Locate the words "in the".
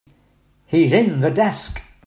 0.93-1.29